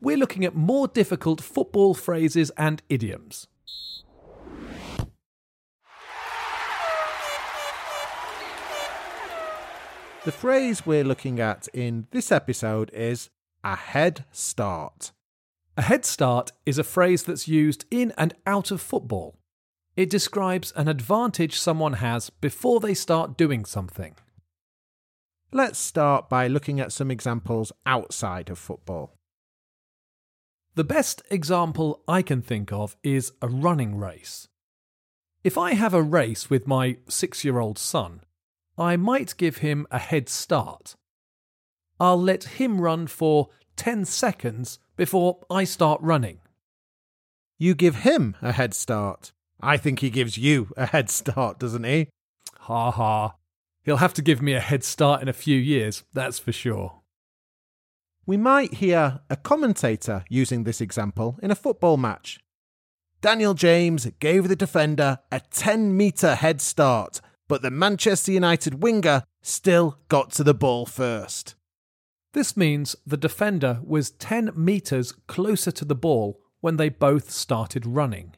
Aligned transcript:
we're 0.00 0.16
looking 0.16 0.44
at 0.44 0.54
more 0.54 0.88
difficult 0.88 1.40
football 1.40 1.94
phrases 1.94 2.50
and 2.56 2.82
idioms. 2.88 3.46
The 10.24 10.32
phrase 10.32 10.84
we're 10.84 11.04
looking 11.04 11.40
at 11.40 11.68
in 11.72 12.06
this 12.10 12.30
episode 12.30 12.90
is 12.92 13.30
a 13.64 13.76
head 13.76 14.24
start. 14.30 15.12
A 15.76 15.82
head 15.82 16.04
start 16.04 16.52
is 16.66 16.78
a 16.78 16.84
phrase 16.84 17.22
that's 17.22 17.48
used 17.48 17.84
in 17.90 18.12
and 18.18 18.34
out 18.46 18.70
of 18.70 18.80
football. 18.80 19.38
It 19.96 20.10
describes 20.10 20.72
an 20.76 20.86
advantage 20.86 21.58
someone 21.58 21.94
has 21.94 22.30
before 22.30 22.78
they 22.78 22.94
start 22.94 23.36
doing 23.36 23.64
something. 23.64 24.16
Let's 25.50 25.78
start 25.78 26.28
by 26.28 26.46
looking 26.46 26.78
at 26.78 26.92
some 26.92 27.10
examples 27.10 27.72
outside 27.86 28.50
of 28.50 28.58
football. 28.58 29.17
The 30.78 30.84
best 30.84 31.22
example 31.28 32.04
I 32.06 32.22
can 32.22 32.40
think 32.40 32.72
of 32.72 32.96
is 33.02 33.32
a 33.42 33.48
running 33.48 33.96
race. 33.96 34.46
If 35.42 35.58
I 35.58 35.74
have 35.74 35.92
a 35.92 36.00
race 36.00 36.50
with 36.50 36.68
my 36.68 36.98
six 37.08 37.44
year 37.44 37.58
old 37.58 37.80
son, 37.80 38.20
I 38.78 38.96
might 38.96 39.36
give 39.36 39.56
him 39.56 39.88
a 39.90 39.98
head 39.98 40.28
start. 40.28 40.94
I'll 41.98 42.22
let 42.22 42.44
him 42.60 42.80
run 42.80 43.08
for 43.08 43.48
10 43.74 44.04
seconds 44.04 44.78
before 44.96 45.40
I 45.50 45.64
start 45.64 46.00
running. 46.00 46.38
You 47.58 47.74
give 47.74 47.96
him 47.96 48.36
a 48.40 48.52
head 48.52 48.72
start. 48.72 49.32
I 49.60 49.78
think 49.78 49.98
he 49.98 50.10
gives 50.10 50.38
you 50.38 50.68
a 50.76 50.86
head 50.86 51.10
start, 51.10 51.58
doesn't 51.58 51.82
he? 51.82 52.08
Ha 52.56 52.92
ha. 52.92 53.34
He'll 53.82 53.96
have 53.96 54.14
to 54.14 54.22
give 54.22 54.40
me 54.40 54.52
a 54.52 54.60
head 54.60 54.84
start 54.84 55.22
in 55.22 55.28
a 55.28 55.32
few 55.32 55.58
years, 55.58 56.04
that's 56.12 56.38
for 56.38 56.52
sure. 56.52 57.00
We 58.28 58.36
might 58.36 58.74
hear 58.74 59.20
a 59.30 59.36
commentator 59.36 60.22
using 60.28 60.64
this 60.64 60.82
example 60.82 61.38
in 61.42 61.50
a 61.50 61.54
football 61.54 61.96
match. 61.96 62.38
Daniel 63.22 63.54
James 63.54 64.06
gave 64.20 64.48
the 64.48 64.54
defender 64.54 65.20
a 65.32 65.40
10 65.40 65.96
metre 65.96 66.34
head 66.34 66.60
start, 66.60 67.22
but 67.48 67.62
the 67.62 67.70
Manchester 67.70 68.30
United 68.32 68.82
winger 68.82 69.22
still 69.40 69.96
got 70.08 70.30
to 70.32 70.44
the 70.44 70.52
ball 70.52 70.84
first. 70.84 71.54
This 72.34 72.54
means 72.54 72.94
the 73.06 73.16
defender 73.16 73.80
was 73.82 74.10
10 74.10 74.50
metres 74.54 75.12
closer 75.26 75.70
to 75.70 75.86
the 75.86 75.94
ball 75.94 76.38
when 76.60 76.76
they 76.76 76.90
both 76.90 77.30
started 77.30 77.86
running. 77.86 78.34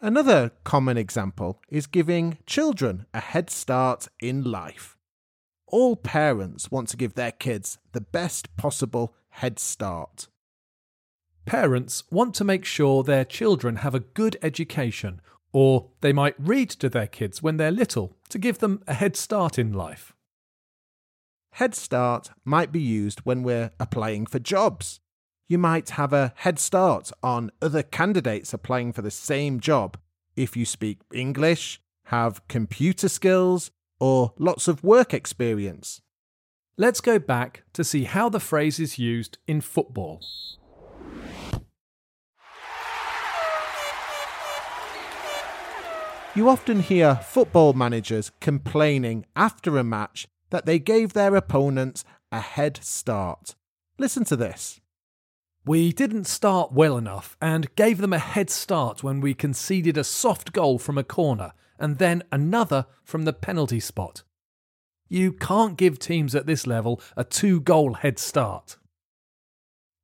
Another 0.00 0.52
common 0.62 0.96
example 0.96 1.60
is 1.68 1.88
giving 1.88 2.38
children 2.46 3.06
a 3.12 3.18
head 3.18 3.50
start 3.50 4.06
in 4.20 4.44
life. 4.44 4.93
All 5.74 5.96
parents 5.96 6.70
want 6.70 6.88
to 6.90 6.96
give 6.96 7.14
their 7.14 7.32
kids 7.32 7.78
the 7.90 8.00
best 8.00 8.56
possible 8.56 9.12
head 9.30 9.58
start. 9.58 10.28
Parents 11.46 12.04
want 12.12 12.32
to 12.36 12.44
make 12.44 12.64
sure 12.64 13.02
their 13.02 13.24
children 13.24 13.74
have 13.78 13.92
a 13.92 14.06
good 14.20 14.36
education, 14.40 15.20
or 15.52 15.88
they 16.00 16.12
might 16.12 16.36
read 16.38 16.70
to 16.70 16.88
their 16.88 17.08
kids 17.08 17.42
when 17.42 17.56
they're 17.56 17.72
little 17.72 18.16
to 18.28 18.38
give 18.38 18.58
them 18.58 18.84
a 18.86 18.94
head 18.94 19.16
start 19.16 19.58
in 19.58 19.72
life. 19.72 20.14
Head 21.54 21.74
start 21.74 22.30
might 22.44 22.70
be 22.70 22.80
used 22.80 23.22
when 23.22 23.42
we're 23.42 23.72
applying 23.80 24.26
for 24.26 24.38
jobs. 24.38 25.00
You 25.48 25.58
might 25.58 25.90
have 25.90 26.12
a 26.12 26.34
head 26.36 26.60
start 26.60 27.10
on 27.20 27.50
other 27.60 27.82
candidates 27.82 28.54
applying 28.54 28.92
for 28.92 29.02
the 29.02 29.10
same 29.10 29.58
job 29.58 29.96
if 30.36 30.56
you 30.56 30.66
speak 30.66 31.00
English, 31.12 31.80
have 32.04 32.46
computer 32.46 33.08
skills, 33.08 33.72
or 34.00 34.32
lots 34.38 34.68
of 34.68 34.84
work 34.84 35.14
experience. 35.14 36.00
Let's 36.76 37.00
go 37.00 37.18
back 37.18 37.62
to 37.74 37.84
see 37.84 38.04
how 38.04 38.28
the 38.28 38.40
phrase 38.40 38.80
is 38.80 38.98
used 38.98 39.38
in 39.46 39.60
football. 39.60 40.20
You 46.34 46.48
often 46.48 46.80
hear 46.80 47.14
football 47.14 47.74
managers 47.74 48.32
complaining 48.40 49.24
after 49.36 49.78
a 49.78 49.84
match 49.84 50.26
that 50.50 50.66
they 50.66 50.80
gave 50.80 51.12
their 51.12 51.36
opponents 51.36 52.04
a 52.32 52.40
head 52.40 52.80
start. 52.82 53.54
Listen 53.98 54.24
to 54.24 54.34
this. 54.34 54.80
We 55.64 55.92
didn't 55.92 56.24
start 56.24 56.72
well 56.72 56.98
enough 56.98 57.36
and 57.40 57.74
gave 57.76 57.98
them 57.98 58.12
a 58.12 58.18
head 58.18 58.50
start 58.50 59.04
when 59.04 59.20
we 59.20 59.32
conceded 59.32 59.96
a 59.96 60.02
soft 60.02 60.52
goal 60.52 60.80
from 60.80 60.98
a 60.98 61.04
corner 61.04 61.52
and 61.84 61.98
then 61.98 62.22
another 62.32 62.86
from 63.02 63.26
the 63.26 63.32
penalty 63.34 63.78
spot. 63.78 64.22
You 65.06 65.32
can't 65.32 65.76
give 65.76 65.98
teams 65.98 66.34
at 66.34 66.46
this 66.46 66.66
level 66.66 66.98
a 67.14 67.24
two 67.24 67.60
goal 67.60 67.92
head 67.92 68.18
start. 68.18 68.78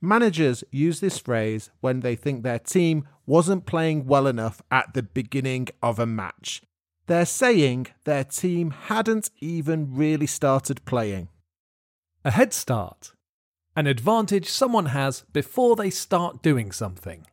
Managers 0.00 0.64
use 0.70 1.00
this 1.00 1.18
phrase 1.18 1.68
when 1.80 2.00
they 2.00 2.16
think 2.16 2.42
their 2.42 2.58
team 2.58 3.06
wasn't 3.26 3.66
playing 3.66 4.06
well 4.06 4.26
enough 4.26 4.62
at 4.70 4.94
the 4.94 5.02
beginning 5.02 5.68
of 5.82 5.98
a 5.98 6.06
match. 6.06 6.62
They're 7.08 7.26
saying 7.26 7.88
their 8.04 8.24
team 8.24 8.70
hadn't 8.70 9.28
even 9.40 9.94
really 9.94 10.26
started 10.26 10.82
playing. 10.86 11.28
A 12.24 12.30
head 12.30 12.54
start 12.54 13.12
an 13.78 13.86
advantage 13.86 14.48
someone 14.48 14.86
has 14.86 15.26
before 15.34 15.76
they 15.76 15.90
start 15.90 16.42
doing 16.42 16.72
something. 16.72 17.26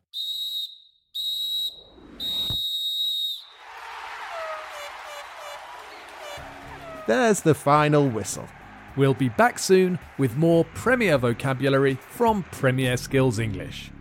There's 7.06 7.42
the 7.42 7.54
final 7.54 8.08
whistle. 8.08 8.48
We'll 8.96 9.14
be 9.14 9.28
back 9.28 9.60
soon 9.60 10.00
with 10.18 10.38
more 10.38 10.64
Premier 10.74 11.18
vocabulary 11.18 11.96
from 11.96 12.44
Premier 12.44 12.96
Skills 12.96 13.40
English. 13.40 13.92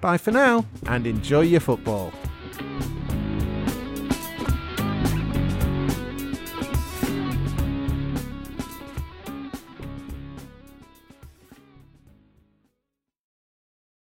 Bye 0.00 0.18
for 0.18 0.30
now 0.30 0.66
and 0.86 1.06
enjoy 1.06 1.40
your 1.40 1.60
football. 1.60 2.12